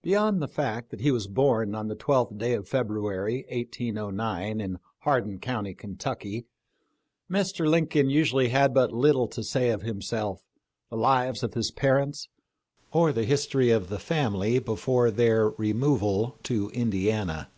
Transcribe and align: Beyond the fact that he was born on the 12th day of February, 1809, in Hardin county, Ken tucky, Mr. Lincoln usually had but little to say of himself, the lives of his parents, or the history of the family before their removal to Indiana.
Beyond 0.00 0.40
the 0.40 0.48
fact 0.48 0.88
that 0.88 1.02
he 1.02 1.10
was 1.10 1.26
born 1.26 1.74
on 1.74 1.88
the 1.88 1.94
12th 1.94 2.38
day 2.38 2.54
of 2.54 2.66
February, 2.66 3.44
1809, 3.50 4.58
in 4.58 4.78
Hardin 5.00 5.38
county, 5.38 5.74
Ken 5.74 5.96
tucky, 5.98 6.46
Mr. 7.30 7.68
Lincoln 7.68 8.08
usually 8.08 8.48
had 8.48 8.72
but 8.72 8.90
little 8.90 9.28
to 9.28 9.44
say 9.44 9.68
of 9.68 9.82
himself, 9.82 10.46
the 10.88 10.96
lives 10.96 11.42
of 11.42 11.52
his 11.52 11.70
parents, 11.70 12.30
or 12.90 13.12
the 13.12 13.26
history 13.26 13.68
of 13.68 13.90
the 13.90 13.98
family 13.98 14.60
before 14.60 15.10
their 15.10 15.50
removal 15.50 16.38
to 16.44 16.70
Indiana. 16.70 17.50